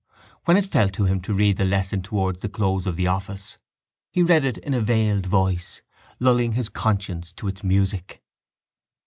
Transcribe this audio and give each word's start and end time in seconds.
When 0.45 0.57
it 0.57 0.65
fell 0.65 0.89
to 0.89 1.03
him 1.03 1.21
to 1.21 1.33
read 1.35 1.57
the 1.57 1.63
lesson 1.63 2.01
towards 2.01 2.39
the 2.41 2.49
close 2.49 2.87
of 2.87 2.95
the 2.95 3.05
office 3.05 3.59
he 4.09 4.23
read 4.23 4.45
it 4.45 4.57
in 4.57 4.73
a 4.73 4.81
veiled 4.81 5.27
voice, 5.27 5.83
lulling 6.19 6.53
his 6.53 6.69
conscience 6.69 7.31
to 7.33 7.47
its 7.47 7.63
music. 7.63 8.23